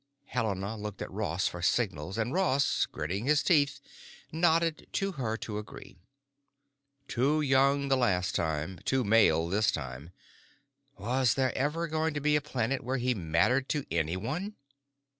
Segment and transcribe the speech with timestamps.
[0.25, 3.79] Helena looked to Ross for signals, and Ross, gritting his teeth,
[4.31, 5.99] nodded to her to agree.
[7.07, 10.09] Too young the last time, too male this time;
[10.97, 14.55] was there ever going to be a planet where he mattered to anyone?